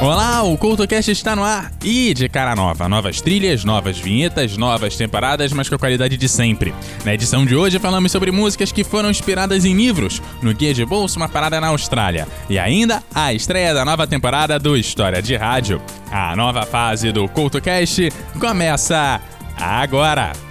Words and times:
Olá, 0.00 0.44
o 0.44 0.56
CoutoCast 0.56 1.10
está 1.10 1.34
no 1.34 1.42
ar 1.42 1.72
e 1.82 2.14
de 2.14 2.28
cara 2.28 2.54
nova. 2.54 2.88
Novas 2.88 3.20
trilhas, 3.20 3.64
novas 3.64 3.98
vinhetas, 3.98 4.56
novas 4.56 4.96
temporadas, 4.96 5.52
mas 5.52 5.68
com 5.68 5.74
a 5.74 5.78
qualidade 5.78 6.16
de 6.16 6.28
sempre. 6.28 6.72
Na 7.04 7.12
edição 7.12 7.44
de 7.44 7.56
hoje 7.56 7.80
falamos 7.80 8.12
sobre 8.12 8.30
músicas 8.30 8.70
que 8.70 8.84
foram 8.84 9.10
inspiradas 9.10 9.64
em 9.64 9.74
livros, 9.74 10.22
no 10.40 10.54
Guia 10.54 10.72
de 10.72 10.84
Bolso, 10.84 11.18
uma 11.18 11.28
parada 11.28 11.60
na 11.60 11.66
Austrália. 11.68 12.28
E 12.48 12.60
ainda 12.60 13.02
a 13.12 13.34
estreia 13.34 13.74
da 13.74 13.84
nova 13.84 14.06
temporada 14.06 14.56
do 14.56 14.76
História 14.76 15.20
de 15.20 15.34
Rádio. 15.34 15.82
A 16.12 16.36
nova 16.36 16.62
fase 16.62 17.10
do 17.10 17.28
CoutoCast 17.28 18.12
começa 18.38 19.20
agora! 19.56 20.47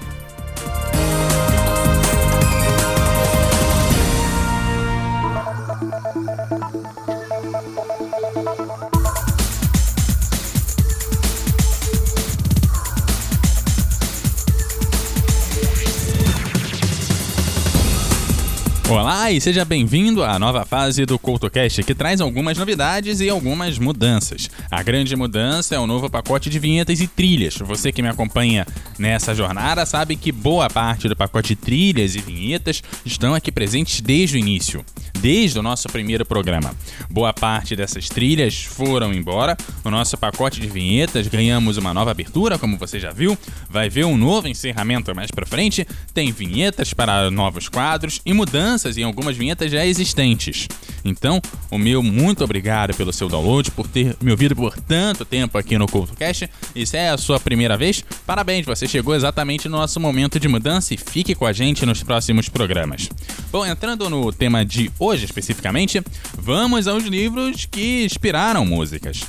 Olá 18.89 19.29
e 19.29 19.41
seja 19.41 19.65
bem-vindo 19.65 20.23
à 20.23 20.39
nova 20.39 20.64
fase 20.64 21.05
do 21.05 21.19
CoutoCast, 21.19 21.83
que 21.83 21.93
traz 21.93 22.21
algumas 22.21 22.57
novidades 22.57 23.19
e 23.19 23.29
algumas 23.29 23.77
mudanças. 23.77 24.50
A 24.71 24.82
grande 24.82 25.13
mudança 25.13 25.75
é 25.75 25.79
o 25.79 25.86
novo 25.86 26.10
pacote 26.10 26.50
de 26.50 26.57
vinhetas 26.57 27.01
e 27.01 27.07
trilhas. 27.07 27.57
Você 27.57 27.91
que 27.91 28.01
me 28.01 28.07
acompanha 28.07 28.65
nessa 28.97 29.36
jornada 29.36 29.86
sabe 29.86 30.15
que 30.15 30.32
boa 30.32 30.69
parte 30.69 31.10
do 31.10 31.18
pacote 31.18 31.50
de 31.50 31.57
trilhas 31.57 32.16
e 32.16 32.19
vinhetas 32.19 32.81
estão 33.03 33.36
aqui 33.36 33.52
presentes 33.52 34.00
desde 34.00 34.38
o 34.38 34.39
início, 34.39 34.86
desde 35.19 35.59
o 35.59 35.61
nosso 35.61 35.89
primeiro 35.89 36.25
programa. 36.25 36.73
Boa 37.09 37.33
parte 37.33 37.75
dessas 37.75 38.08
trilhas 38.08 38.63
foram 38.63 39.13
embora. 39.13 39.58
O 39.83 39.91
nosso 39.91 40.17
pacote 40.17 40.61
de 40.61 40.67
vinhetas 40.67 41.27
ganhamos 41.27 41.75
uma 41.75 41.93
nova 41.93 42.11
abertura, 42.11 42.58
como 42.58 42.77
você 42.77 43.02
já 43.02 43.11
viu. 43.11 43.38
Vai 43.69 43.89
ver 43.89 44.05
um 44.05 44.15
novo 44.15 44.47
encerramento 44.47 45.13
mais 45.13 45.30
para 45.30 45.45
frente. 45.45 45.85
Tem 46.13 46.31
vinhetas 46.31 46.93
para 46.93 47.30
novos 47.30 47.67
quadros 47.67 48.21
e 48.25 48.31
mudanças 48.31 48.77
mudanças 48.78 48.97
em 48.97 49.03
algumas 49.03 49.36
vinhetas 49.36 49.72
já 49.72 49.86
existentes. 49.86 50.67
Então, 51.03 51.42
o 51.72 51.78
meu 51.78 52.03
muito 52.03 52.44
obrigado 52.44 52.95
pelo 52.95 53.11
seu 53.11 53.28
download, 53.28 53.72
por 53.72 53.88
ter 53.88 54.16
me 54.22 54.30
ouvido 54.31 54.56
por 54.56 54.78
tanto 54.78 55.25
tempo 55.25 55.58
aqui 55.58 55.78
no 55.78 55.88
CultoCast. 55.88 56.50
E 56.75 56.86
se 56.86 56.98
é 56.98 57.09
a 57.09 57.17
sua 57.17 57.39
primeira 57.39 57.75
vez, 57.75 58.03
parabéns, 58.25 58.66
você 58.66 58.88
chegou 58.88 59.16
exatamente 59.16 59.67
no 59.67 59.78
nosso 59.78 60.00
momento 60.00 60.39
de 60.39 60.48
mudança 60.48 60.94
e 60.94 60.98
fique 60.98 61.33
com 61.33 61.45
a 61.45 61.53
gente 61.53 61.86
nos 61.86 62.03
próximos 62.03 62.50
programas. 62.50 63.09
Bom, 63.52 63.66
entrando 63.66 64.09
no 64.09 64.31
tema 64.31 64.64
de 64.64 64.92
hoje 65.00 65.25
especificamente, 65.25 66.02
vamos 66.38 66.88
aos 66.88 67.05
livros 67.05 67.66
que 67.66 68.05
inspiraram 68.05 68.66
músicas. 68.66 69.22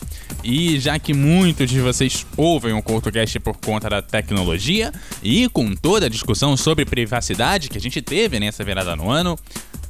E 0.44 0.78
já 0.78 0.98
que 0.98 1.12
muitos 1.12 1.68
de 1.68 1.80
vocês 1.80 2.26
ouvem 2.36 2.72
o 2.72 2.82
CultoCast 2.82 3.40
por 3.40 3.56
conta 3.56 3.88
da 3.88 4.02
tecnologia 4.02 4.92
e 5.22 5.48
com 5.48 5.74
toda 5.74 6.06
a 6.06 6.08
discussão 6.08 6.56
sobre 6.56 6.84
privacidade 6.84 7.68
que 7.68 7.76
a 7.78 7.80
gente 7.80 8.00
teve 8.00 8.38
nessa 8.38 8.62
virada 8.62 8.94
no 8.94 9.10
ano, 9.10 9.37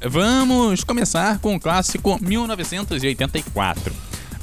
vamos 0.01 0.83
começar 0.83 1.39
com 1.39 1.55
o 1.55 1.59
clássico 1.59 2.17
1984. 2.21 3.93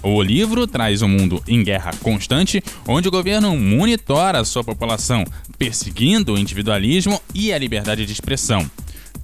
O 0.02 0.22
livro 0.22 0.66
traz 0.66 1.02
um 1.02 1.08
mundo 1.08 1.42
em 1.48 1.64
guerra 1.64 1.90
constante, 2.00 2.62
onde 2.86 3.08
o 3.08 3.10
governo 3.10 3.56
monitora 3.56 4.44
sua 4.44 4.62
população, 4.62 5.24
perseguindo 5.58 6.34
o 6.34 6.38
individualismo 6.38 7.20
e 7.34 7.52
a 7.52 7.58
liberdade 7.58 8.06
de 8.06 8.12
expressão. 8.12 8.70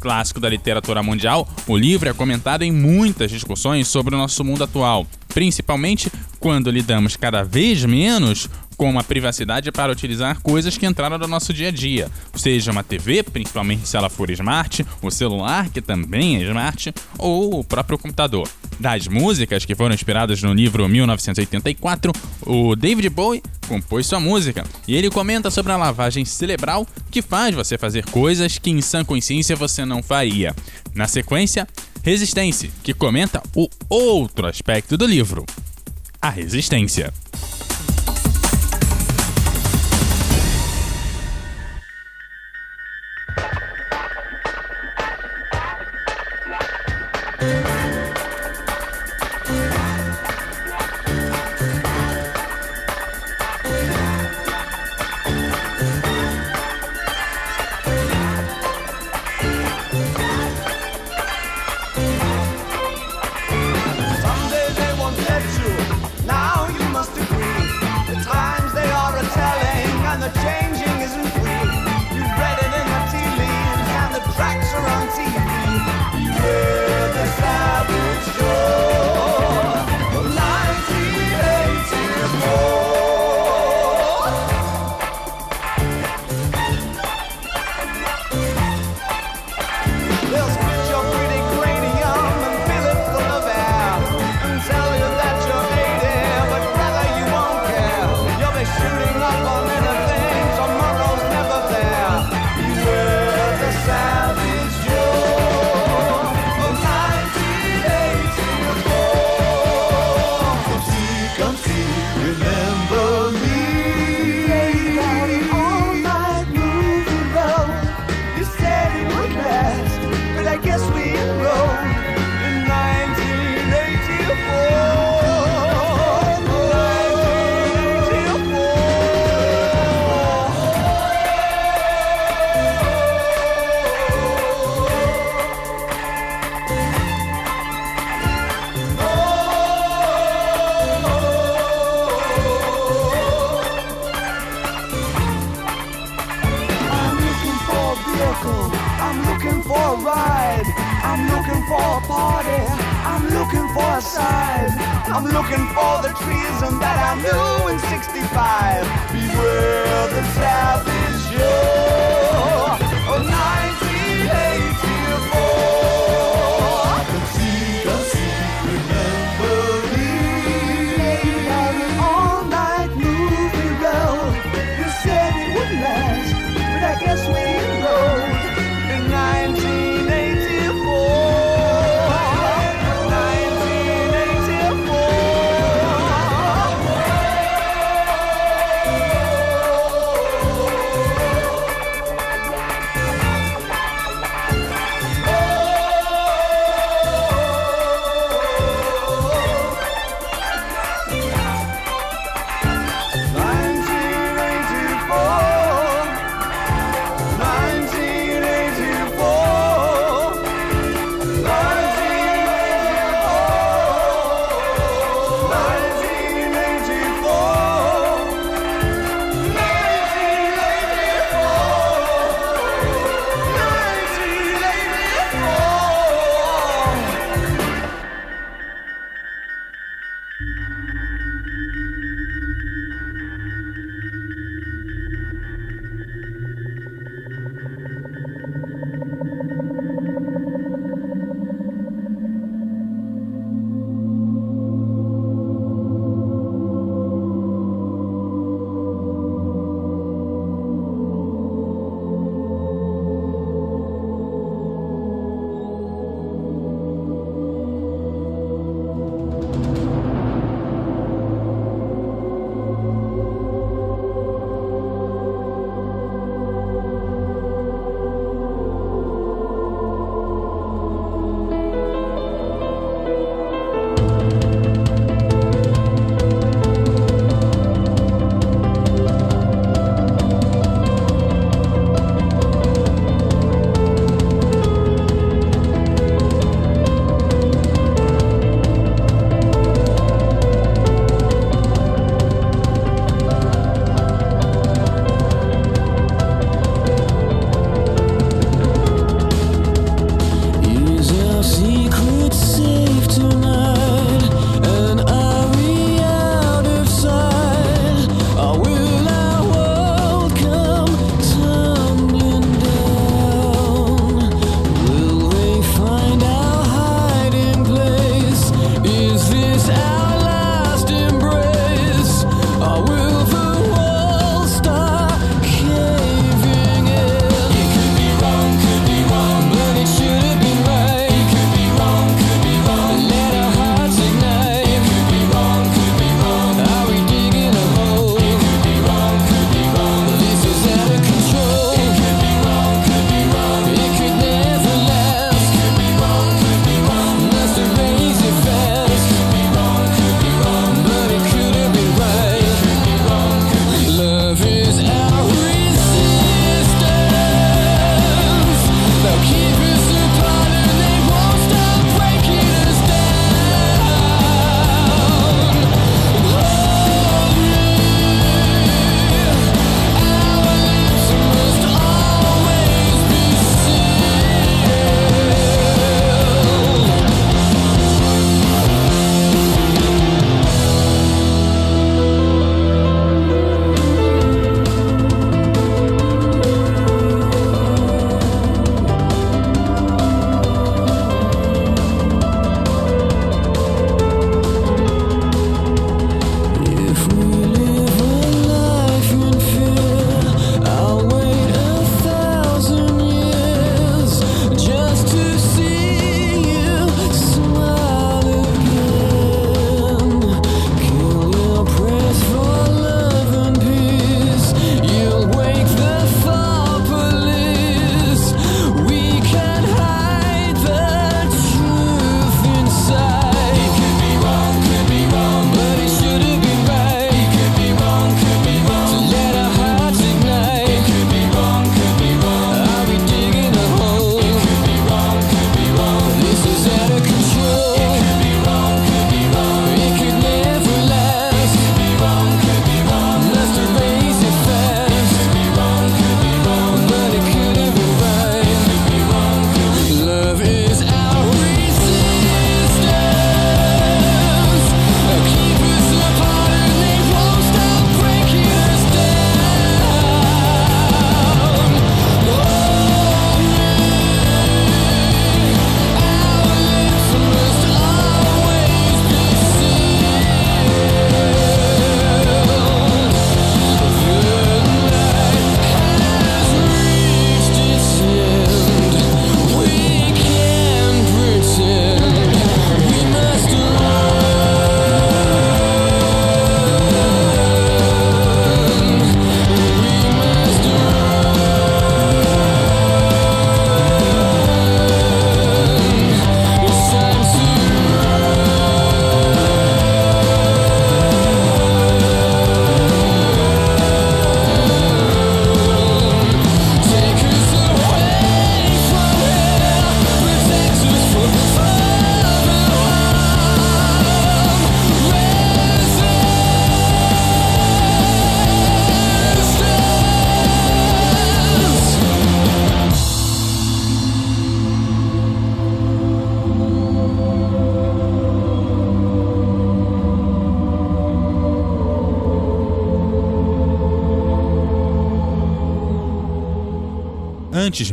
Clássico 0.01 0.41
da 0.41 0.49
literatura 0.49 1.01
mundial, 1.01 1.49
o 1.69 1.77
livro 1.77 2.09
é 2.09 2.13
comentado 2.13 2.63
em 2.63 2.73
muitas 2.73 3.31
discussões 3.31 3.87
sobre 3.87 4.17
o 4.17 4.19
nosso 4.19 4.43
mundo 4.43 4.65
atual, 4.65 5.07
principalmente 5.29 6.11
quando 6.41 6.73
lidamos 6.73 7.15
cada 7.15 7.45
vez 7.45 7.85
menos 7.85 8.51
com 8.77 8.99
a 8.99 9.05
privacidade 9.05 9.71
para 9.71 9.93
utilizar 9.93 10.41
coisas 10.41 10.77
que 10.77 10.87
entraram 10.87 11.19
no 11.19 11.29
nosso 11.29 11.53
dia 11.53 11.69
a 11.69 11.71
dia, 11.71 12.11
seja 12.35 12.71
uma 12.71 12.83
TV, 12.83 13.23
principalmente 13.23 13.87
se 13.87 13.97
ela 13.97 14.09
for 14.09 14.31
smart, 14.31 14.85
o 15.01 15.11
celular, 15.11 15.69
que 15.71 15.81
também 15.81 16.37
é 16.37 16.43
smart, 16.43 16.93
ou 17.19 17.61
o 17.61 17.65
próprio 17.65 17.99
computador. 17.99 18.49
Das 18.81 19.07
músicas 19.07 19.65
que 19.65 19.75
foram 19.75 19.95
inspiradas 19.95 20.43
no 20.43 20.53
livro 20.53 20.89
1984, 20.89 22.13
o 22.47 22.75
David 22.75 23.09
Bowie 23.11 23.43
compôs 23.69 24.07
sua 24.07 24.19
música 24.19 24.65
e 24.89 24.95
ele 24.95 25.09
comenta 25.09 25.51
sobre 25.51 25.73
a 25.73 25.77
lavagem 25.77 26.25
cerebral 26.25 26.87
que 27.11 27.23
faz 27.23 27.55
você 27.55 27.79
fazer 27.79 28.05
coisas 28.07 28.59
que 28.59 28.71
em 28.71 28.81
sã 28.81 29.05
consciência 29.05 29.55
você 29.55 29.85
não 29.85 30.03
faria. 30.03 30.55
Na 30.95 31.07
sequência, 31.07 31.67
Resistência, 32.05 32.69
que 32.83 32.93
comenta 32.93 33.41
o 33.55 33.69
outro 33.89 34.49
aspecto 34.49 34.97
do 34.97 35.07
livro, 35.07 35.47
a 36.21 36.31
resistência. 36.31 37.15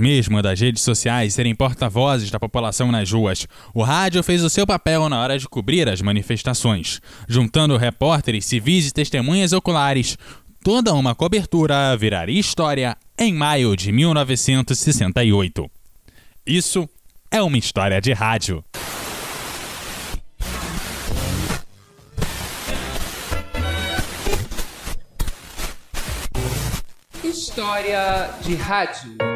Mesmo 0.09 0.41
das 0.41 0.59
redes 0.59 0.81
sociais 0.81 1.35
serem 1.35 1.53
porta-vozes 1.53 2.31
da 2.31 2.39
população 2.39 2.91
nas 2.91 3.11
ruas, 3.11 3.47
o 3.75 3.83
rádio 3.83 4.23
fez 4.23 4.43
o 4.43 4.49
seu 4.49 4.65
papel 4.65 5.07
na 5.07 5.21
hora 5.21 5.37
de 5.37 5.47
cobrir 5.47 5.87
as 5.87 6.01
manifestações, 6.01 6.99
juntando 7.27 7.77
repórteres, 7.77 8.45
civis 8.45 8.87
e 8.87 8.91
testemunhas 8.91 9.53
oculares. 9.53 10.17
Toda 10.63 10.95
uma 10.95 11.13
cobertura 11.13 11.95
viraria 11.95 12.39
história 12.39 12.97
em 13.19 13.35
maio 13.35 13.75
de 13.75 13.91
1968. 13.91 15.69
Isso 16.43 16.89
é 17.29 17.39
uma 17.43 17.59
história 17.59 18.01
de 18.01 18.11
rádio. 18.11 18.63
História 27.23 28.31
de 28.41 28.55
rádio. 28.55 29.28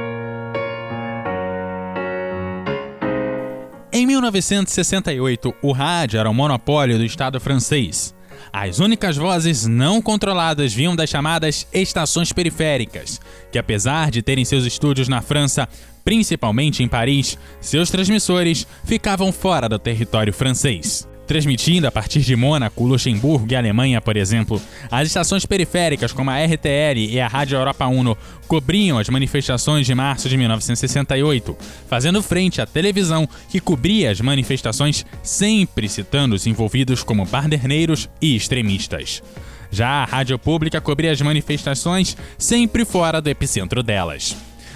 Em 4.04 4.06
1968, 4.06 5.56
o 5.62 5.72
rádio 5.72 6.20
era 6.20 6.30
um 6.30 6.34
monopólio 6.34 6.98
do 6.98 7.06
Estado 7.06 7.40
francês. 7.40 8.14
As 8.52 8.80
únicas 8.80 9.16
vozes 9.16 9.66
não 9.66 10.02
controladas 10.02 10.74
vinham 10.74 10.94
das 10.94 11.10
chamadas 11.10 11.66
estações 11.72 12.34
periféricas, 12.34 13.22
que 13.50 13.58
apesar 13.58 14.12
de 14.12 14.22
terem 14.22 14.44
seus 14.44 14.66
estúdios 14.66 15.08
na 15.08 15.22
França, 15.22 15.70
principalmente 16.04 16.84
em 16.84 16.88
Paris, 16.90 17.38
seus 17.62 17.90
transmissores 17.90 18.68
ficavam 18.84 19.32
fora 19.32 19.70
do 19.70 19.80
território 19.80 20.34
francês. 20.34 21.08
Transmitindo 21.26 21.88
a 21.88 21.92
partir 21.92 22.20
de 22.20 22.36
Mônaco, 22.36 22.86
Luxemburgo 22.86 23.48
e 23.50 23.56
Alemanha, 23.56 24.02
por 24.02 24.18
exemplo, 24.18 24.62
as 24.92 25.08
estações 25.08 25.46
periféricas 25.46 26.12
como 26.12 26.30
a 26.30 26.44
RTL 26.44 26.98
e 26.98 27.20
a 27.20 27.28
Rádio 27.28 27.58
Europa 27.58 27.88
Uno 27.88 28.18
cobriam 28.48 29.00
as 29.00 29.08
manifestações 29.08 29.86
de 29.86 29.96
março 29.96 30.28
de 30.28 30.36
1968, 30.36 31.58
fazendo 31.88 32.22
frente 32.22 32.62
à 32.62 32.66
televisão 32.66 33.28
que 33.50 33.60
cobria 33.60 34.12
as 34.12 34.20
manifestações, 34.20 35.06
sempre 35.22 35.88
citando 35.88 36.36
os 36.36 36.46
envolvidos 36.46 37.04
como 37.04 37.26
parderneiros 37.26 38.10
e 38.22 38.36
extremistas. 38.36 39.24
Já 39.72 39.88
a 39.88 40.06
rádio 40.06 40.38
pública 40.38 40.80
cobria 40.80 41.12
as 41.12 41.22
manifestações 41.22 42.16
sempre 42.38 42.86
fora 42.86 43.20
do 43.20 43.30
epicentro 43.30 43.82
delas. 43.82 44.36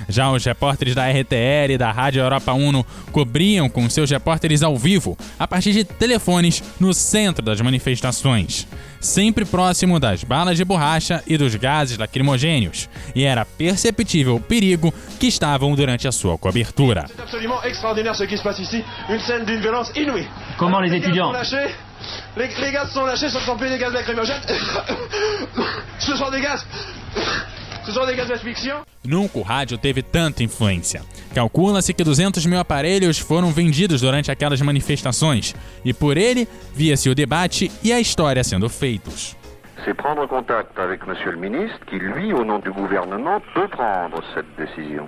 Já 0.09 0.31
os 0.31 0.43
repórteres 0.43 0.95
da 0.95 1.09
RTL 1.09 1.71
e 1.71 1.77
da 1.77 1.91
Rádio 1.91 2.21
Europa 2.21 2.53
Uno 2.53 2.85
cobriam 3.11 3.69
com 3.69 3.89
seus 3.89 4.09
repórteres 4.09 4.63
ao 4.63 4.75
vivo, 4.77 5.17
a 5.37 5.47
partir 5.47 5.73
de 5.73 5.83
telefones, 5.83 6.63
no 6.79 6.93
centro 6.93 7.43
das 7.43 7.61
manifestações, 7.61 8.67
sempre 8.99 9.45
próximo 9.45 9.99
das 9.99 10.23
balas 10.23 10.57
de 10.57 10.65
borracha 10.65 11.23
e 11.27 11.37
dos 11.37 11.53
gases 11.55 11.97
lacrimogênios, 11.97 12.89
e 13.15 13.23
era 13.23 13.45
perceptível 13.45 14.35
o 14.35 14.41
perigo 14.41 14.93
que 15.19 15.27
estavam 15.27 15.75
durante 15.75 16.07
a 16.07 16.11
sua 16.11 16.37
cobertura. 16.37 17.05
Violence 19.67 19.91
inouïe. 19.95 20.27
Comment 20.57 20.79
les 20.79 20.93
étudiants. 20.93 21.31
Les, 22.37 22.47
les 22.47 22.71
gaz 22.71 22.91
sont 22.93 23.05
lâchés, 23.05 23.29
sont 23.29 23.57
plus 23.57 23.69
des 23.69 23.77
gaz 23.77 23.93
lacrymogènes. 23.93 24.41
ce 25.99 26.15
sont 26.15 26.29
des 26.29 26.41
gaz. 26.41 26.65
Nunca 29.05 29.39
o 29.39 29.41
rádio 29.41 29.77
teve 29.77 30.01
tanta 30.01 30.43
influência. 30.43 31.01
Calcula-se 31.33 31.93
que 31.93 32.03
200 32.03 32.45
mil 32.45 32.59
aparelhos 32.59 33.19
foram 33.19 33.51
vendidos 33.51 34.01
durante 34.01 34.31
aquelas 34.31 34.61
manifestações, 34.61 35.55
e 35.85 35.93
por 35.93 36.17
ele 36.17 36.47
via-se 36.73 37.09
o 37.09 37.15
debate 37.15 37.71
e 37.83 37.93
a 37.93 37.99
história 37.99 38.43
sendo 38.43 38.69
feitos. 38.69 39.37
c'est 39.87 39.93
prendre 39.93 40.27
contact 40.27 40.77
avec 40.77 41.07
Monsieur 41.07 41.31
le 41.31 41.37
ministre 41.37 41.79
qui, 41.85 41.97
lui, 41.97 42.33
au 42.33 42.43
nom 42.43 42.59
du 42.59 42.71
gouvernement, 42.71 43.41
peut 43.53 43.69
prendre 43.69 44.21
cette 44.33 44.53
décision. 44.57 45.07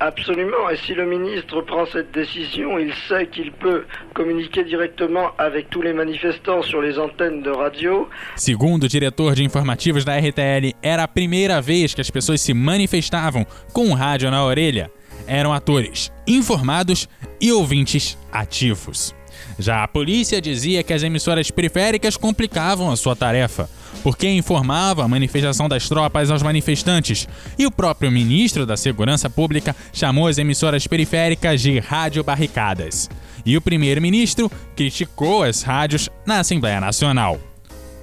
Absolument, 0.00 0.68
et 0.70 0.76
si 0.76 0.92
le 0.92 1.06
ministre 1.06 1.62
prend 1.62 1.86
cette 1.86 2.10
décision, 2.12 2.78
il 2.78 2.92
sait 3.08 3.26
qu'il 3.28 3.52
peut 3.52 3.84
communiquer 4.12 4.64
directement 4.64 5.30
avec 5.38 5.70
tous 5.70 5.82
les 5.82 5.92
manifestants 5.92 6.62
sur 6.62 6.82
les 6.82 6.98
antennes 6.98 7.42
de 7.42 7.50
radio. 7.50 8.08
Segundo 8.36 8.84
o 8.84 8.88
diretor 8.88 9.34
de 9.34 9.44
informativos 9.44 10.04
da 10.04 10.18
RTL, 10.18 10.74
era 10.82 11.04
a 11.04 11.08
primeira 11.08 11.60
vez 11.60 11.94
que 11.94 12.00
as 12.00 12.10
pessoas 12.10 12.40
se 12.40 12.52
manifestavam 12.52 13.46
com 13.72 13.90
o 13.90 13.94
rádio 13.94 14.30
na 14.30 14.44
orelha. 14.44 14.90
Eram 15.26 15.52
atores 15.52 16.12
informados 16.26 17.08
e 17.40 17.52
ouvintes 17.52 18.18
ativos. 18.32 19.14
Já 19.58 19.84
a 19.84 19.88
polícia 19.88 20.40
dizia 20.40 20.82
que 20.82 20.92
as 20.92 21.02
emissoras 21.02 21.50
periféricas 21.50 22.16
complicavam 22.16 22.90
a 22.90 22.96
sua 22.96 23.14
tarefa, 23.14 23.70
porque 24.02 24.28
informava 24.28 25.04
a 25.04 25.08
manifestação 25.08 25.68
das 25.68 25.88
tropas 25.88 26.30
aos 26.30 26.42
manifestantes, 26.42 27.28
e 27.58 27.66
o 27.66 27.70
próprio 27.70 28.10
ministro 28.10 28.66
da 28.66 28.76
Segurança 28.76 29.30
Pública 29.30 29.74
chamou 29.92 30.26
as 30.26 30.38
emissoras 30.38 30.86
periféricas 30.86 31.60
de 31.60 31.78
rádio 31.78 32.24
barricadas. 32.24 33.08
E 33.46 33.56
o 33.56 33.60
primeiro-ministro 33.60 34.50
criticou 34.74 35.42
as 35.42 35.62
rádios 35.62 36.08
na 36.26 36.40
Assembleia 36.40 36.80
Nacional. 36.80 37.38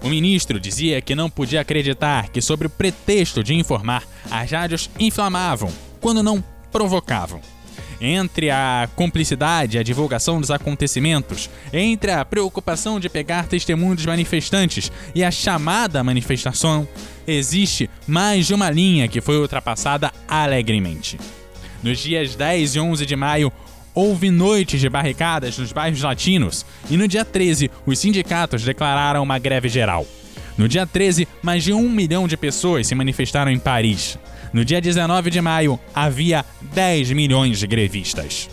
O 0.04 0.10
ministro 0.10 0.60
dizia 0.60 1.02
que 1.02 1.14
não 1.14 1.30
podia 1.30 1.62
acreditar 1.62 2.30
que, 2.30 2.42
sob 2.42 2.66
o 2.66 2.70
pretexto 2.70 3.44
de 3.44 3.54
informar, 3.54 4.04
as 4.30 4.50
rádios 4.50 4.90
inflamavam, 5.00 5.72
quando 6.00 6.24
não 6.24 6.44
provocavam. 6.72 7.40
Entre 8.04 8.50
a 8.50 8.90
cumplicidade 8.96 9.78
a 9.78 9.84
divulgação 9.84 10.42
dos 10.42 10.50
acontecimentos, 10.50 11.48
entre 11.72 12.10
a 12.10 12.26
preocupação 12.26 13.00
de 13.00 13.08
pegar 13.08 13.46
testemunho 13.46 13.96
dos 13.96 14.08
manifestantes 14.08 14.92
e 15.14 15.24
a 15.24 15.30
chamada 15.30 16.04
manifestação, 16.04 16.88
existe 17.28 17.88
mais 18.08 18.48
de 18.48 18.56
uma 18.56 18.72
linha 18.72 19.08
que 19.08 19.22
foi 19.22 19.38
ultrapassada 19.38 20.12
alegremente. 20.28 21.20
Nos 21.84 22.00
dias 22.00 22.36
10 22.36 22.76
e 22.76 22.80
11 22.80 23.06
de 23.06 23.16
maio, 23.16 23.54
houve 23.94 24.32
noites 24.32 24.82
de 24.82 24.90
barricadas 24.90 25.60
nos 25.60 25.72
bairros 25.72 26.02
latinos 26.02 26.66
e 26.90 26.98
no 26.98 27.08
dia 27.08 27.24
13, 27.24 27.70
os 27.86 28.00
sindicatos 28.00 28.64
declararam 28.64 29.22
uma 29.22 29.38
greve 29.38 29.70
geral. 29.70 30.08
No 30.58 30.68
dia 30.68 30.86
13, 30.86 31.28
mais 31.42 31.64
de 31.64 31.74
um 31.74 31.90
milhão 31.90 32.28
de 32.28 32.38
pessoas 32.38 32.88
se 32.88 32.96
manifestaram 32.96 33.52
em 33.52 33.60
Paris. 33.60 34.18
No 34.54 34.66
dia 34.66 34.82
19 34.82 35.30
de 35.30 35.42
maio, 35.42 35.80
havia 35.96 36.46
10 36.74 37.12
milhões 37.12 37.60
de 37.60 37.68
grevistas. 37.68 38.50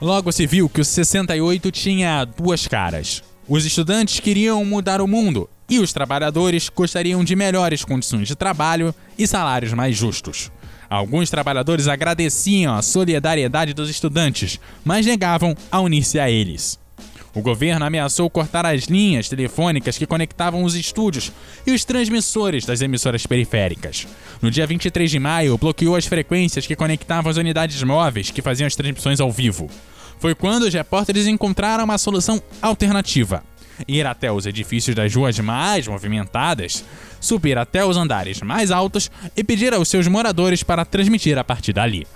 Logo 0.00 0.32
se 0.32 0.46
viu 0.46 0.68
que 0.68 0.80
o 0.80 0.84
68 0.84 1.70
tinha 1.70 2.24
duas 2.24 2.66
caras. 2.66 3.22
Os 3.46 3.66
estudantes 3.66 4.20
queriam 4.20 4.64
mudar 4.64 5.00
o 5.00 5.06
mundo 5.06 5.48
e 5.70 5.78
os 5.78 5.92
trabalhadores 5.92 6.68
gostariam 6.68 7.22
de 7.22 7.36
melhores 7.36 7.84
condições 7.84 8.26
de 8.26 8.34
trabalho 8.34 8.92
e 9.16 9.26
salários 9.26 9.72
mais 9.72 9.96
justos. 9.96 10.50
Alguns 10.90 11.30
trabalhadores 11.30 11.86
agradeciam 11.86 12.74
a 12.74 12.82
solidariedade 12.82 13.72
dos 13.72 13.88
estudantes, 13.88 14.58
mas 14.84 15.06
negavam 15.06 15.54
a 15.70 15.80
unir-se 15.80 16.18
a 16.18 16.28
eles. 16.28 16.80
O 17.32 17.40
governo 17.40 17.84
ameaçou 17.84 18.28
cortar 18.28 18.66
as 18.66 18.86
linhas 18.86 19.28
telefônicas 19.28 19.96
que 19.96 20.06
conectavam 20.06 20.64
os 20.64 20.74
estúdios 20.74 21.30
e 21.64 21.70
os 21.70 21.84
transmissores 21.84 22.66
das 22.66 22.80
emissoras 22.80 23.24
periféricas. 23.24 24.08
No 24.42 24.50
dia 24.50 24.66
23 24.66 25.08
de 25.08 25.20
maio, 25.20 25.56
bloqueou 25.56 25.94
as 25.94 26.06
frequências 26.06 26.66
que 26.66 26.74
conectavam 26.74 27.30
as 27.30 27.36
unidades 27.36 27.80
móveis 27.84 28.32
que 28.32 28.42
faziam 28.42 28.66
as 28.66 28.74
transmissões 28.74 29.20
ao 29.20 29.30
vivo. 29.30 29.70
Foi 30.18 30.34
quando 30.34 30.64
os 30.64 30.74
repórteres 30.74 31.28
encontraram 31.28 31.84
uma 31.84 31.98
solução 31.98 32.42
alternativa: 32.60 33.44
ir 33.88 34.06
até 34.06 34.30
os 34.30 34.46
edifícios 34.46 34.94
das 34.94 35.14
ruas 35.14 35.38
mais 35.38 35.86
movimentadas, 35.86 36.84
subir 37.20 37.58
até 37.58 37.84
os 37.84 37.96
andares 37.96 38.40
mais 38.42 38.70
altos 38.70 39.10
e 39.36 39.44
pedir 39.44 39.74
aos 39.74 39.88
seus 39.88 40.06
moradores 40.06 40.62
para 40.62 40.84
transmitir 40.84 41.38
a 41.38 41.44
partir 41.44 41.72
dali. 41.72 42.06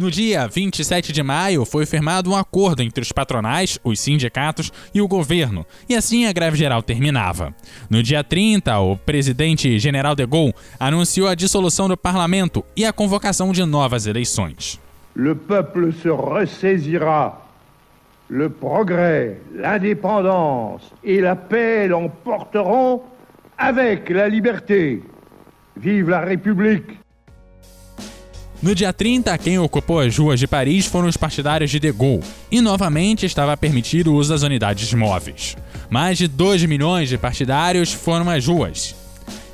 No 0.00 0.10
dia 0.10 0.48
27 0.48 1.12
de 1.12 1.22
maio, 1.22 1.66
foi 1.66 1.84
firmado 1.84 2.30
um 2.30 2.34
acordo 2.34 2.82
entre 2.82 3.02
os 3.02 3.12
patronais, 3.12 3.78
os 3.84 4.00
sindicatos 4.00 4.72
e 4.94 5.02
o 5.02 5.06
governo, 5.06 5.66
e 5.86 5.94
assim 5.94 6.24
a 6.24 6.32
greve 6.32 6.56
geral 6.56 6.82
terminava. 6.82 7.54
No 7.90 8.02
dia 8.02 8.24
30, 8.24 8.78
o 8.78 8.96
presidente 8.96 9.78
General 9.78 10.14
de 10.14 10.24
Gaulle 10.24 10.54
anunciou 10.78 11.28
a 11.28 11.34
dissolução 11.34 11.86
do 11.86 11.98
parlamento 11.98 12.64
e 12.74 12.86
a 12.86 12.94
convocação 12.94 13.52
de 13.52 13.62
novas 13.66 14.06
eleições. 14.06 14.80
le 15.14 15.34
peuple 15.34 15.92
se 15.92 16.08
ressaisira. 16.08 17.34
Le 18.30 18.48
progrès, 18.48 19.36
l'indépendance 19.54 20.90
et 21.04 21.20
la 21.20 21.36
paix 21.36 21.88
l'emporteront 21.88 23.02
avec 23.58 24.08
la 24.08 24.28
liberté. 24.28 25.02
Vive 25.76 26.08
la 26.08 26.20
République 26.20 26.99
No 28.62 28.74
dia 28.74 28.92
30, 28.92 29.38
quem 29.38 29.58
ocupou 29.58 30.00
as 30.00 30.18
ruas 30.18 30.38
de 30.38 30.46
Paris 30.46 30.84
foram 30.84 31.08
os 31.08 31.16
partidários 31.16 31.70
de 31.70 31.80
De 31.80 31.90
Gaulle, 31.90 32.22
e 32.50 32.60
novamente 32.60 33.24
estava 33.24 33.56
permitido 33.56 34.12
o 34.12 34.16
uso 34.16 34.28
das 34.28 34.42
unidades 34.42 34.92
móveis. 34.92 35.56
Mais 35.88 36.18
de 36.18 36.28
2 36.28 36.66
milhões 36.66 37.08
de 37.08 37.16
partidários 37.16 37.90
foram 37.90 38.28
às 38.28 38.46
ruas. 38.46 38.94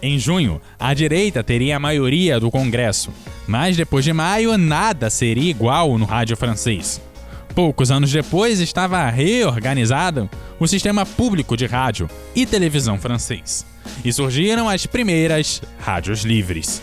Em 0.03 0.19
junho, 0.19 0.61
a 0.77 0.93
direita 0.93 1.45
teria 1.45 1.77
a 1.77 1.81
maioria 1.81 2.41
do 2.41 2.51
Congresso, 2.51 3.13
mas 3.47 3.77
depois 3.77 4.05
de 4.05 4.13
maio, 4.13 4.59
nada 4.59 5.09
seria 5.09 5.51
igual 5.51 5.97
no 5.97 6.05
rádio 6.05 6.37
francês. 6.37 7.01
Poucos 7.55 7.93
anos 7.93 8.11
depois, 8.11 8.59
estava 8.59 9.09
reorganizado 9.09 10.29
o 10.59 10.67
sistema 10.67 11.07
público 11.07 11.57
de 11.57 11.67
rádio 11.67 12.11
e 12.35 12.45
televisão 12.45 12.99
francês, 12.99 13.65
e 14.05 14.13
surgiram 14.13 14.69
as 14.69 14.85
primeiras 14.85 15.63
rádios 15.79 16.25
livres. 16.25 16.83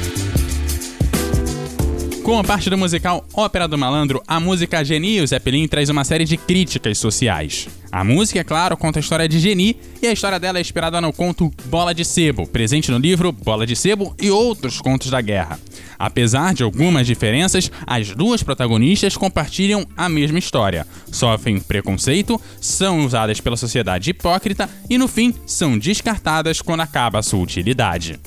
Com 2.23 2.37
a 2.37 2.43
parte 2.43 2.69
do 2.69 2.77
musical 2.77 3.25
Ópera 3.33 3.67
do 3.67 3.77
Malandro, 3.77 4.21
a 4.27 4.39
música 4.39 4.85
Geni 4.85 5.17
e 5.17 5.21
o 5.21 5.27
Zeppelin 5.27 5.67
traz 5.67 5.89
uma 5.89 6.03
série 6.03 6.23
de 6.23 6.37
críticas 6.37 6.99
sociais. 6.99 7.67
A 7.91 8.03
música, 8.03 8.39
é 8.39 8.43
claro, 8.43 8.77
conta 8.77 8.99
a 8.99 9.01
história 9.01 9.27
de 9.27 9.39
Geni 9.39 9.75
e 10.01 10.07
a 10.07 10.13
história 10.13 10.39
dela 10.39 10.59
é 10.59 10.61
inspirada 10.61 11.01
no 11.01 11.11
conto 11.11 11.51
Bola 11.65 11.95
de 11.95 12.05
Sebo, 12.05 12.45
presente 12.45 12.91
no 12.91 12.99
livro 12.99 13.31
Bola 13.31 13.65
de 13.65 13.75
Sebo 13.75 14.15
e 14.21 14.29
outros 14.29 14.79
contos 14.79 15.09
da 15.09 15.19
guerra. 15.19 15.59
Apesar 15.97 16.53
de 16.53 16.61
algumas 16.61 17.07
diferenças, 17.07 17.71
as 17.87 18.09
duas 18.15 18.43
protagonistas 18.43 19.17
compartilham 19.17 19.83
a 19.97 20.07
mesma 20.07 20.37
história. 20.37 20.85
Sofrem 21.11 21.59
preconceito, 21.59 22.39
são 22.61 23.03
usadas 23.03 23.41
pela 23.41 23.57
sociedade 23.57 24.11
hipócrita 24.11 24.69
e, 24.87 24.97
no 24.97 25.07
fim, 25.07 25.33
são 25.45 25.77
descartadas 25.77 26.61
quando 26.61 26.81
acaba 26.81 27.19
a 27.19 27.23
sua 27.23 27.39
utilidade. 27.39 28.19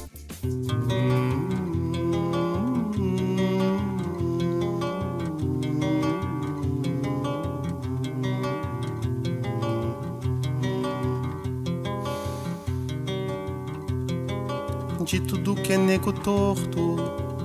De 15.05 15.21
tudo 15.21 15.55
que 15.55 15.75
é 15.75 15.77
nego 15.77 16.15
torto, 16.15 16.97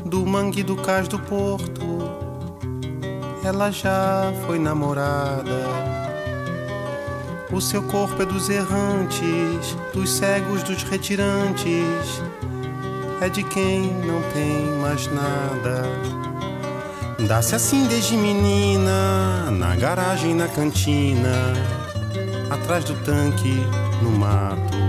do 0.06 0.26
mangue 0.26 0.64
do 0.64 0.78
cais 0.78 1.10
do 1.10 1.20
porto, 1.20 1.82
ela 3.44 3.70
já 3.70 4.32
foi 4.46 4.58
namorada. 4.58 5.68
O 7.52 7.60
seu 7.60 7.84
corpo 7.84 8.22
é 8.22 8.26
dos 8.26 8.50
errantes, 8.50 9.76
dos 9.94 10.10
cegos, 10.10 10.64
dos 10.64 10.84
retirantes, 10.84 12.24
é 13.20 13.28
de 13.28 13.44
quem 13.44 13.94
não 14.06 14.22
tem 14.32 14.66
mais 14.82 15.08
nada. 15.08 15.84
Dá-se 17.28 17.56
assim 17.56 17.88
desde 17.88 18.16
menina, 18.16 19.52
na 19.52 19.76
garagem, 19.76 20.34
na 20.34 20.48
cantina, 20.48 21.54
atrás 22.50 22.86
do 22.86 22.96
tanque, 23.04 23.54
no 24.02 24.12
mato. 24.12 24.89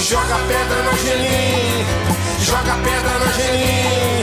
Joga 0.00 0.36
pedra 0.46 0.82
na 0.84 0.92
Geni, 0.92 1.84
joga 2.40 2.76
pedra 2.84 3.18
na 3.18 3.32
Geni. 3.32 4.22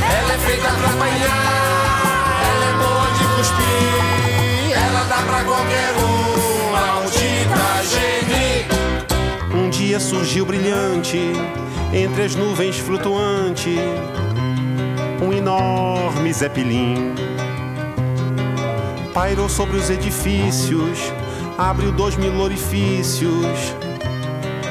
Ela 0.00 0.32
é 0.32 0.38
feita 0.38 0.68
pra 0.68 0.88
apanhar, 0.88 2.42
ela 2.48 2.64
é 2.64 2.72
boa 2.78 3.08
de 3.18 3.24
cuspir. 3.36 4.78
Ela 4.86 5.04
dá 5.04 5.16
pra 5.16 5.44
qualquer 5.44 5.92
um, 5.98 6.70
maldita 6.70 7.66
Geni. 7.90 9.62
Um 9.62 9.68
dia 9.68 9.98
surgiu 9.98 10.46
brilhante, 10.46 11.32
entre 11.92 12.22
as 12.22 12.36
nuvens 12.36 12.78
flutuante, 12.78 13.76
um 15.20 15.32
enorme 15.32 16.32
zeppelin. 16.32 17.14
Pairou 19.12 19.48
sobre 19.48 19.76
os 19.76 19.90
edifícios, 19.90 21.12
abriu 21.58 21.90
dois 21.90 22.16
mil 22.16 22.38
orifícios 22.40 23.74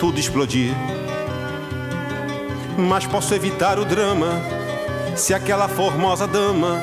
tudo 0.00 0.18
explodir. 0.18 0.74
Mas 2.78 3.06
posso 3.06 3.34
evitar 3.34 3.78
o 3.78 3.84
drama 3.84 4.40
se 5.14 5.34
aquela 5.34 5.68
formosa 5.68 6.26
dama 6.26 6.82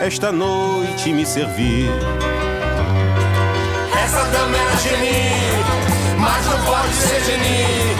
esta 0.00 0.32
noite 0.32 1.12
me 1.12 1.26
servir. 1.26 1.90
Essa 4.02 4.24
dama 4.24 4.56
era 4.56 4.76
Geni, 4.78 6.16
mas 6.18 6.46
não 6.46 6.64
pode 6.64 6.94
ser 6.94 7.22
Geni. 7.24 7.94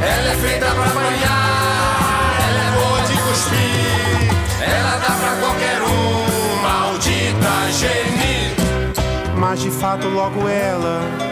Ela 0.00 0.32
é 0.32 0.36
feita 0.36 0.66
pra 0.66 0.86
banhar, 0.86 2.34
ela 2.48 2.62
é 2.64 2.70
boa 2.80 3.02
de 3.02 3.16
cuspir. 3.20 4.66
Ela 4.66 4.96
dá 4.96 5.14
pra 5.14 5.36
qualquer 5.36 5.82
um, 5.82 6.62
maldita 6.62 7.72
Geni. 7.78 8.54
Mas 9.36 9.60
de 9.60 9.70
fato, 9.70 10.08
logo 10.08 10.48
ela 10.48 11.31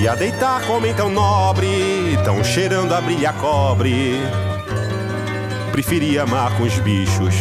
E 0.00 0.08
a 0.08 0.14
deitar 0.14 0.60
com 0.66 0.74
homem 0.74 0.92
tão 0.92 1.08
nobre, 1.08 2.18
tão 2.24 2.42
cheirando 2.44 2.92
a 2.92 3.00
brilha 3.00 3.32
cobre, 3.32 4.20
preferia 5.72 6.24
amar 6.24 6.56
com 6.56 6.64
os 6.64 6.78
bichos. 6.80 7.34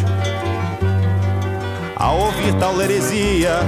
Ao 1.95 2.17
ouvir 2.17 2.53
tal 2.55 2.81
heresia, 2.81 3.59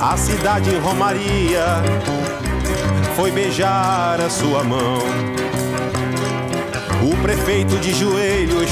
a 0.00 0.16
cidade 0.16 0.70
em 0.70 0.78
Romaria 0.78 1.82
foi 3.14 3.30
beijar 3.30 4.20
a 4.20 4.28
sua 4.28 4.64
mão. 4.64 4.98
O 7.02 7.16
prefeito 7.22 7.76
de 7.78 7.92
joelhos, 7.92 8.70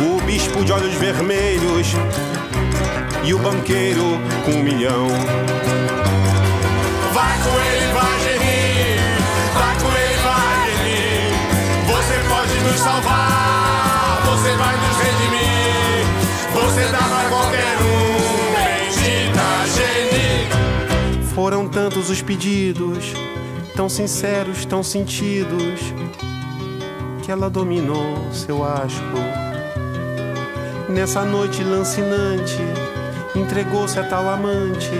o 0.00 0.20
bispo 0.22 0.64
de 0.64 0.72
olhos 0.72 0.94
vermelhos 0.94 1.88
e 3.22 3.34
o 3.34 3.38
banqueiro 3.38 4.18
com 4.44 4.52
um 4.52 4.62
milhão. 4.62 5.08
Vai 7.12 7.38
com 7.38 7.60
ele, 7.60 7.92
vai 7.92 8.23
Salvar, 12.78 14.22
você 14.26 14.54
vai 14.56 14.76
nos 14.76 14.96
redimir. 14.98 16.04
Você 16.52 16.86
dá 16.92 16.98
pra 16.98 17.28
qualquer 17.28 17.76
um, 17.80 18.14
bendita 18.54 19.46
Geni. 19.74 21.24
Foram 21.34 21.68
tantos 21.68 22.10
os 22.10 22.20
pedidos, 22.20 23.12
tão 23.74 23.88
sinceros, 23.88 24.64
tão 24.64 24.82
sentidos, 24.82 25.80
que 27.22 27.30
ela 27.32 27.48
dominou 27.48 28.32
seu 28.32 28.64
asco. 28.64 29.18
Nessa 30.88 31.24
noite 31.24 31.64
lancinante, 31.64 32.58
entregou-se 33.34 33.98
a 33.98 34.04
tal 34.04 34.28
amante, 34.28 34.90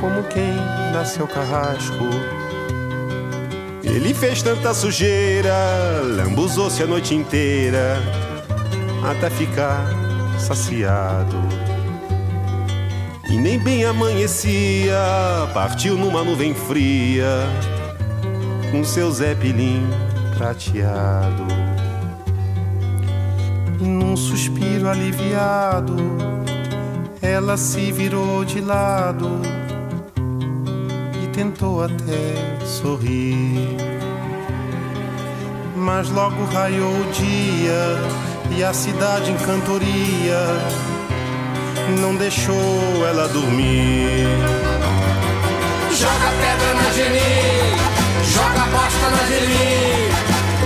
como 0.00 0.22
quem 0.24 0.56
dá 0.92 1.04
seu 1.04 1.26
carrasco. 1.28 2.04
Ele 3.84 4.14
fez 4.14 4.42
tanta 4.42 4.72
sujeira, 4.72 5.54
lambuzou-se 6.16 6.82
a 6.82 6.86
noite 6.86 7.14
inteira, 7.14 7.98
até 9.02 9.28
ficar 9.28 9.86
saciado. 10.38 11.36
E 13.28 13.36
nem 13.36 13.58
bem 13.58 13.84
amanhecia, 13.84 14.96
partiu 15.52 15.96
numa 15.96 16.24
nuvem 16.24 16.54
fria, 16.54 17.46
com 18.70 18.82
seu 18.82 19.10
zeppelin 19.10 19.86
prateado. 20.36 21.46
E 23.80 23.84
num 23.84 24.16
suspiro 24.16 24.88
aliviado, 24.88 25.96
ela 27.20 27.56
se 27.56 27.92
virou 27.92 28.44
de 28.44 28.60
lado 28.60 29.63
tentou 31.34 31.82
até 31.82 32.64
sorrir. 32.64 33.76
Mas 35.76 36.08
logo 36.10 36.44
raiou 36.46 36.92
o 36.92 37.12
dia 37.12 38.56
e 38.56 38.62
a 38.62 38.72
cidade 38.72 39.32
em 39.32 39.36
cantoria 39.36 40.38
não 42.00 42.14
deixou 42.14 42.54
ela 43.08 43.28
dormir. 43.28 44.26
Joga 45.92 46.30
pedra 46.40 46.74
na 46.74 46.90
Geni, 46.92 47.74
joga 48.32 48.64
bosta 48.70 49.10
na 49.10 49.26
Geni. 49.26 50.08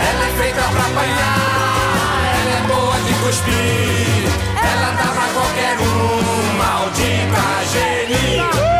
Ela 0.00 0.24
é 0.24 0.42
feita 0.42 0.62
pra 0.62 0.82
apanhar, 0.82 2.18
ela 2.40 2.52
é 2.56 2.62
boa 2.68 2.96
de 3.00 3.14
cuspir. 3.24 4.28
Ela 4.56 4.90
dá 4.92 5.12
pra 5.12 5.28
qualquer 5.32 5.78
um, 5.80 6.58
maldita 6.58 7.42
Geni. 7.72 8.77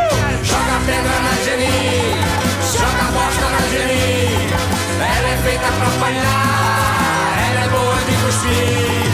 Pedra 0.89 1.19
na 1.19 1.35
Geni, 1.45 1.69
joga 2.73 3.11
bosta 3.13 3.47
na 3.51 3.61
Geni. 3.69 4.33
Ela 4.97 5.29
é 5.29 5.37
feita 5.43 5.67
pra 5.67 5.87
apanhar, 5.87 7.37
ela 7.47 7.61
é 7.63 7.69
boa 7.69 7.95
de 7.95 8.15
cuspir. 8.25 9.05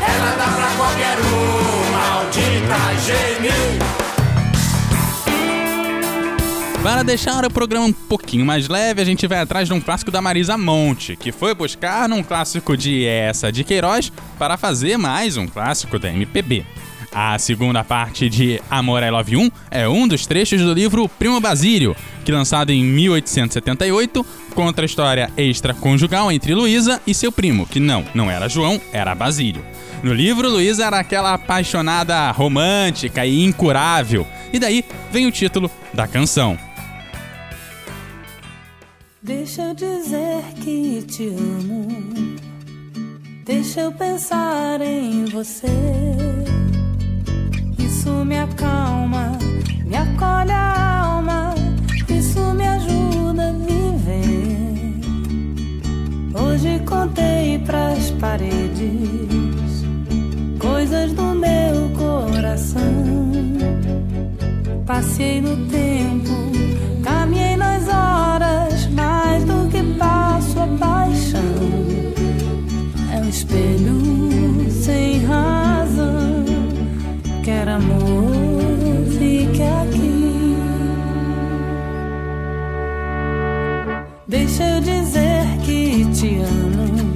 Ela 0.00 0.30
dá 0.36 0.46
pra 0.46 0.68
qualquer 0.76 1.18
um, 1.18 1.90
maldita 1.90 2.78
Geni. 3.04 3.58
Para 6.84 7.02
deixar 7.02 7.44
o 7.44 7.50
programa 7.50 7.86
um 7.86 7.92
pouquinho 7.92 8.46
mais 8.46 8.68
leve, 8.68 9.02
a 9.02 9.04
gente 9.04 9.26
vai 9.26 9.40
atrás 9.40 9.66
de 9.66 9.74
um 9.74 9.80
clássico 9.80 10.12
da 10.12 10.22
Marisa 10.22 10.56
Monte, 10.56 11.16
que 11.16 11.32
foi 11.32 11.52
buscar 11.52 12.08
num 12.08 12.22
clássico 12.22 12.76
de 12.76 13.06
essa 13.06 13.50
de 13.50 13.64
Queiroz 13.64 14.12
para 14.38 14.56
fazer 14.56 14.96
mais 14.96 15.36
um 15.36 15.48
clássico 15.48 15.98
da 15.98 16.12
MPB. 16.12 16.64
A 17.14 17.38
segunda 17.38 17.84
parte 17.84 18.28
de 18.28 18.60
Amor 18.68 19.00
I 19.00 19.08
Love 19.08 19.36
1 19.36 19.50
é 19.70 19.88
um 19.88 20.08
dos 20.08 20.26
trechos 20.26 20.60
do 20.60 20.74
livro 20.74 21.08
Primo 21.08 21.40
Basílio, 21.40 21.94
que 22.24 22.32
lançado 22.32 22.70
em 22.70 22.82
1878, 22.82 24.26
conta 24.52 24.82
a 24.82 24.84
história 24.84 25.30
extraconjugal 25.36 26.32
entre 26.32 26.52
Luísa 26.56 27.00
e 27.06 27.14
seu 27.14 27.30
primo, 27.30 27.66
que 27.66 27.78
não, 27.78 28.04
não 28.12 28.28
era 28.28 28.48
João, 28.48 28.80
era 28.92 29.14
Basílio. 29.14 29.64
No 30.02 30.12
livro, 30.12 30.50
Luísa 30.50 30.86
era 30.86 30.98
aquela 30.98 31.34
apaixonada 31.34 32.32
romântica 32.32 33.24
e 33.24 33.44
incurável, 33.44 34.26
e 34.52 34.58
daí 34.58 34.84
vem 35.12 35.28
o 35.28 35.32
título 35.32 35.70
da 35.92 36.08
canção. 36.08 36.58
Deixa 39.22 39.62
eu 39.62 39.74
dizer 39.74 40.42
que 40.60 41.00
te 41.02 41.28
amo. 41.28 42.36
Deixa 43.44 43.82
eu 43.82 43.92
pensar 43.92 44.80
em 44.80 45.26
você. 45.26 45.68
Isso 48.04 48.22
me 48.22 48.38
acalma, 48.38 49.38
me 49.86 49.96
acolhe 49.96 50.50
a 50.50 51.04
alma. 51.04 51.54
Isso 52.06 52.38
me 52.52 52.66
ajuda 52.66 53.48
a 53.48 53.52
viver. 53.52 55.00
Hoje 56.34 56.80
contei 56.80 57.58
pras 57.60 58.10
paredes 58.20 59.86
coisas 60.58 61.14
do 61.14 61.34
meu 61.34 61.88
coração. 61.96 62.82
Passei 64.84 65.40
no 65.40 65.56
tempo, 65.68 66.52
caminhei 67.02 67.56
nas 67.56 67.88
horas, 67.88 68.86
mais 68.88 69.44
do 69.44 69.66
que 69.70 69.82
passo 69.98 70.60
a 70.60 70.66
paixão. 70.66 71.40
É 73.14 73.20
um 73.20 73.28
espelho 73.30 74.03
Quer 77.64 77.70
amor, 77.70 79.06
fique 79.18 79.62
aqui. 79.62 80.54
Deixa 84.28 84.64
eu 84.64 84.80
dizer 84.82 85.46
que 85.64 86.04
te 86.12 86.40
amo. 86.40 87.14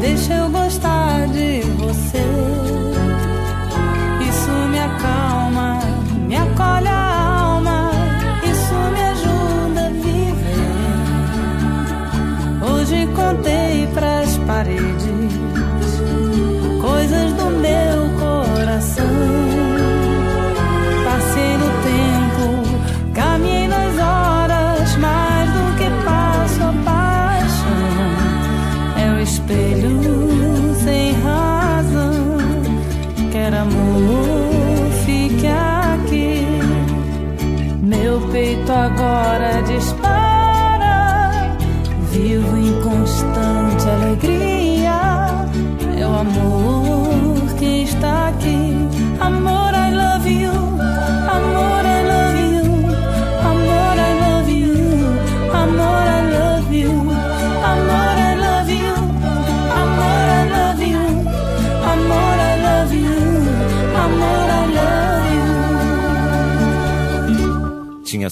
Deixa 0.00 0.34
eu 0.34 0.48
gostar 0.50 1.26
de 1.26 1.62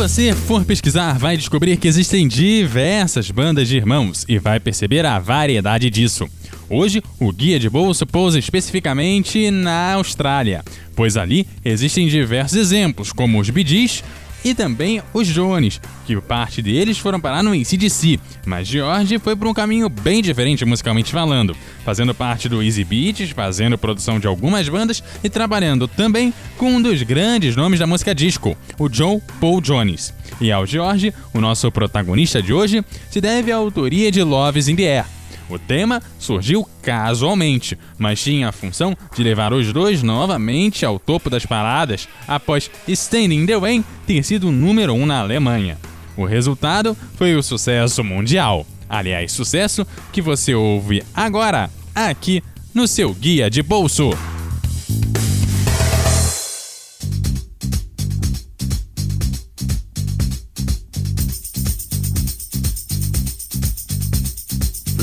você 0.00 0.34
for 0.34 0.64
pesquisar, 0.64 1.18
vai 1.18 1.36
descobrir 1.36 1.76
que 1.76 1.86
existem 1.86 2.26
diversas 2.26 3.30
bandas 3.30 3.68
de 3.68 3.76
irmãos 3.76 4.24
e 4.26 4.38
vai 4.38 4.58
perceber 4.58 5.04
a 5.04 5.18
variedade 5.18 5.90
disso. 5.90 6.26
Hoje, 6.70 7.02
o 7.18 7.30
guia 7.30 7.58
de 7.58 7.68
bolso 7.68 8.06
pousa 8.06 8.38
especificamente 8.38 9.50
na 9.50 9.92
Austrália, 9.92 10.64
pois 10.96 11.18
ali 11.18 11.46
existem 11.62 12.08
diversos 12.08 12.56
exemplos, 12.56 13.12
como 13.12 13.38
os 13.38 13.48
Gees 13.48 14.02
e 14.44 14.54
também 14.54 15.02
os 15.12 15.28
Jones, 15.28 15.80
que 16.06 16.20
parte 16.20 16.62
deles 16.62 16.98
foram 16.98 17.20
parar 17.20 17.42
no 17.42 17.52
ACDC, 17.52 18.18
mas 18.46 18.66
George 18.66 19.18
foi 19.18 19.36
por 19.36 19.46
um 19.46 19.54
caminho 19.54 19.88
bem 19.88 20.22
diferente 20.22 20.64
musicalmente 20.64 21.12
falando, 21.12 21.56
fazendo 21.84 22.14
parte 22.14 22.48
do 22.48 22.62
Easy 22.62 22.84
Beats, 22.84 23.30
fazendo 23.30 23.78
produção 23.78 24.18
de 24.18 24.26
algumas 24.26 24.68
bandas 24.68 25.02
e 25.22 25.28
trabalhando 25.28 25.86
também 25.86 26.32
com 26.56 26.72
um 26.72 26.82
dos 26.82 27.02
grandes 27.02 27.56
nomes 27.56 27.78
da 27.78 27.86
música 27.86 28.14
disco, 28.14 28.56
o 28.78 28.88
John 28.88 29.20
Paul 29.40 29.60
Jones. 29.60 30.12
E 30.40 30.50
ao 30.50 30.66
George, 30.66 31.12
o 31.34 31.40
nosso 31.40 31.70
protagonista 31.70 32.42
de 32.42 32.52
hoje, 32.52 32.84
se 33.10 33.20
deve 33.20 33.52
à 33.52 33.56
autoria 33.56 34.10
de 34.10 34.22
Love's 34.22 34.68
in 34.68 34.76
the 34.76 34.98
Air, 34.98 35.06
o 35.54 35.58
tema 35.58 36.02
surgiu 36.18 36.66
casualmente, 36.82 37.78
mas 37.98 38.22
tinha 38.22 38.48
a 38.48 38.52
função 38.52 38.96
de 39.14 39.22
levar 39.22 39.52
os 39.52 39.72
dois 39.72 40.02
novamente 40.02 40.84
ao 40.84 40.98
topo 40.98 41.30
das 41.30 41.46
paradas 41.46 42.08
após 42.26 42.70
Standing 42.86 43.46
the 43.46 43.58
Way 43.58 43.84
ter 44.06 44.22
sido 44.22 44.50
número 44.50 44.94
1 44.94 45.02
um 45.02 45.06
na 45.06 45.20
Alemanha. 45.20 45.78
O 46.16 46.24
resultado 46.24 46.96
foi 47.16 47.34
o 47.34 47.42
sucesso 47.42 48.02
mundial. 48.04 48.66
Aliás, 48.88 49.32
sucesso 49.32 49.86
que 50.12 50.20
você 50.20 50.54
ouve 50.54 51.02
agora, 51.14 51.70
aqui 51.94 52.42
no 52.74 52.88
seu 52.88 53.14
guia 53.14 53.48
de 53.48 53.62
bolso. 53.62 54.10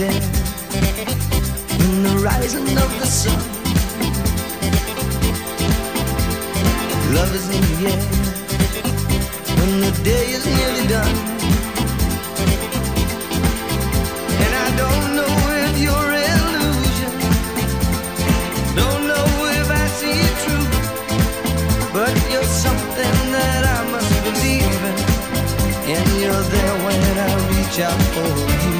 Love 0.00 0.08
is 0.08 0.16
in 0.16 0.40
the 0.40 0.94
air, 0.96 1.12
in 1.78 2.02
the 2.04 2.14
rising 2.24 2.68
of 2.78 2.90
the 3.00 3.06
sun. 3.06 3.40
Love 7.12 7.34
is 7.34 7.46
in 7.56 7.60
the 7.60 7.76
air, 7.92 8.02
when 9.58 9.72
the 9.84 9.92
day 10.02 10.24
is 10.36 10.44
nearly 10.46 10.86
done. 10.88 11.16
And 14.44 14.52
I 14.64 14.68
don't 14.80 15.06
know 15.18 15.34
if 15.66 15.74
you're 15.84 16.12
illusion, 16.32 17.12
don't 18.80 19.04
know 19.06 19.28
if 19.60 19.68
I 19.70 19.86
see 19.98 20.16
it 20.28 20.36
true, 20.44 20.68
but 21.92 22.12
you're 22.32 22.52
something 22.66 23.16
that 23.36 23.62
I 23.76 23.80
must 23.92 24.14
believe 24.24 24.80
in, 24.90 24.98
and 25.92 26.08
you're 26.22 26.46
there 26.56 26.76
when 26.86 27.18
I 27.18 27.32
reach 27.52 27.80
out 27.80 28.02
for 28.14 28.30
you. 28.64 28.79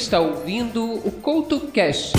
Está 0.00 0.18
ouvindo 0.18 0.82
o 0.82 1.10
CoutoCast. 1.10 2.14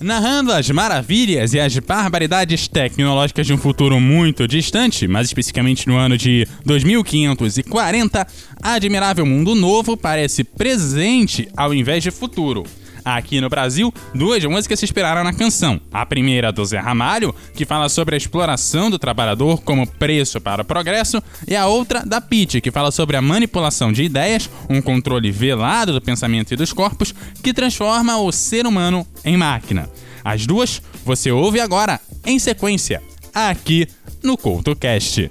Narrando 0.00 0.52
as 0.52 0.68
maravilhas 0.70 1.54
e 1.54 1.60
as 1.60 1.76
barbaridades 1.78 2.68
tecnológicas 2.68 3.46
de 3.46 3.52
um 3.52 3.58
futuro 3.58 4.00
muito 4.00 4.46
distante, 4.46 5.08
mais 5.08 5.26
especificamente 5.26 5.88
no 5.88 5.96
ano 5.96 6.16
de 6.16 6.46
2540, 6.64 8.26
a 8.62 8.72
admirável 8.72 9.26
mundo 9.26 9.54
novo 9.54 9.96
parece 9.96 10.44
presente 10.44 11.48
ao 11.56 11.74
invés 11.74 12.02
de 12.02 12.10
futuro. 12.10 12.64
Aqui 13.16 13.40
no 13.40 13.48
Brasil, 13.48 13.90
duas 14.14 14.44
músicas 14.44 14.78
se 14.78 14.84
inspiraram 14.84 15.24
na 15.24 15.32
canção. 15.32 15.80
A 15.90 16.04
primeira 16.04 16.52
do 16.52 16.62
Zé 16.62 16.78
Ramalho, 16.78 17.34
que 17.54 17.64
fala 17.64 17.88
sobre 17.88 18.14
a 18.14 18.18
exploração 18.18 18.90
do 18.90 18.98
trabalhador 18.98 19.62
como 19.62 19.86
preço 19.86 20.38
para 20.42 20.60
o 20.60 20.64
progresso, 20.64 21.22
e 21.46 21.56
a 21.56 21.66
outra 21.66 22.04
da 22.04 22.20
Pitty, 22.20 22.60
que 22.60 22.70
fala 22.70 22.90
sobre 22.90 23.16
a 23.16 23.22
manipulação 23.22 23.90
de 23.90 24.02
ideias, 24.02 24.50
um 24.68 24.82
controle 24.82 25.30
velado 25.30 25.94
do 25.94 26.02
pensamento 26.02 26.52
e 26.52 26.56
dos 26.56 26.70
corpos, 26.70 27.14
que 27.42 27.54
transforma 27.54 28.18
o 28.18 28.30
ser 28.30 28.66
humano 28.66 29.06
em 29.24 29.38
máquina. 29.38 29.88
As 30.22 30.44
duas 30.44 30.82
você 31.02 31.32
ouve 31.32 31.60
agora, 31.60 31.98
em 32.26 32.38
sequência, 32.38 33.02
aqui 33.34 33.88
no 34.22 34.36
CoutoCast. 34.36 35.30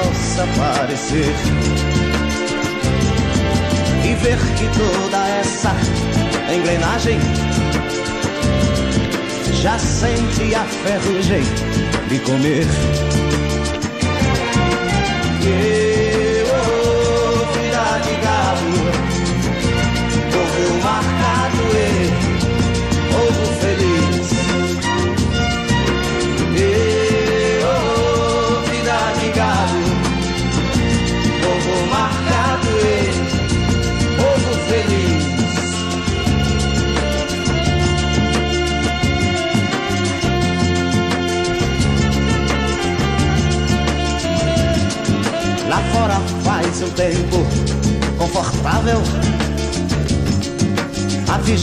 parecer. 0.57 1.33
E 4.03 4.15
ver 4.15 4.37
que 4.57 4.67
toda 4.77 5.27
essa 5.27 5.75
engrenagem 6.53 7.19
já 9.61 9.77
sente 9.77 10.55
a 10.55 10.63
ferrugem 10.65 11.43
de 12.07 12.19
comer. 12.19 12.65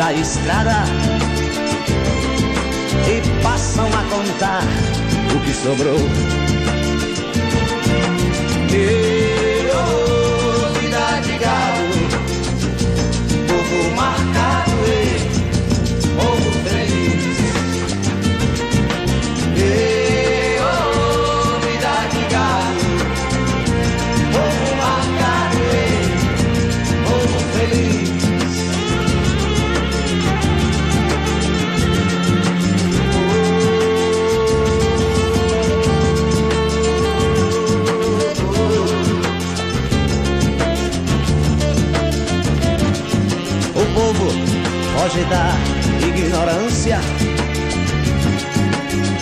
da 0.00 0.14
estrada 0.14 0.84
e 3.06 3.42
passam 3.42 3.86
a 3.86 4.02
contar 4.04 4.62
o 5.36 5.40
que 5.44 5.52
sobrou. 5.52 5.98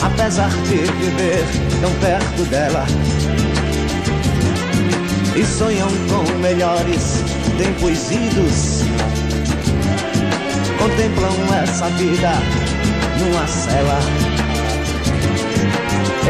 Apesar 0.00 0.48
de 0.68 0.76
viver 0.76 1.44
tão 1.80 1.92
perto 1.94 2.44
dela. 2.50 2.86
E 5.34 5.44
sonham 5.44 5.88
com 6.09 6.38
melhores 6.38 7.24
tempos 7.56 8.11
idos. 8.12 8.84
Contemplam 10.78 11.34
essa 11.61 11.88
vida 11.90 12.32
numa 13.18 13.46
cela. 13.48 13.98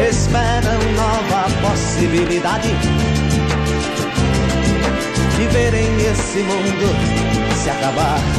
Esperam 0.09 0.79
nova 0.95 1.47
possibilidade 1.61 2.69
de 5.37 5.47
verem 5.47 5.87
esse 6.05 6.39
mundo 6.39 7.53
se 7.63 7.69
acabar. 7.69 8.38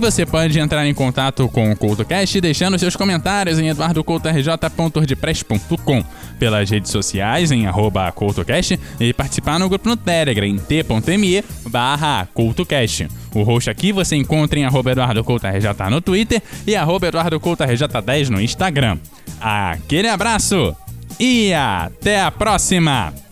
Você 0.00 0.24
pode 0.24 0.58
entrar 0.58 0.86
em 0.86 0.94
contato 0.94 1.46
com 1.48 1.70
o 1.70 1.76
CoutoCast 1.76 2.40
deixando 2.40 2.78
seus 2.78 2.96
comentários 2.96 3.58
em 3.58 3.68
eduardocoutorj.wordpress.com, 3.68 6.04
pelas 6.38 6.70
redes 6.70 6.90
sociais 6.90 7.50
em 7.50 7.66
arroba 7.66 8.10
CoutoCast 8.12 8.80
e 8.98 9.12
participar 9.12 9.58
no 9.58 9.68
grupo 9.68 9.86
no 9.88 9.96
Telegram 9.96 10.46
em 10.46 10.56
t.me 10.56 11.44
barra 11.68 12.26
CoutoCast. 12.32 13.08
O 13.34 13.42
host 13.42 13.68
aqui 13.68 13.92
você 13.92 14.16
encontra 14.16 14.58
em 14.58 14.64
arroba 14.64 14.92
EduardoCoutoRJ 14.92 15.68
no 15.90 16.00
Twitter 16.00 16.40
e 16.66 16.74
arroba 16.74 17.08
EduardoCoutoRJ10 17.08 18.28
no 18.28 18.40
Instagram. 18.40 18.96
Aquele 19.40 20.08
abraço 20.08 20.74
e 21.20 21.52
até 21.52 22.22
a 22.22 22.30
próxima! 22.30 23.27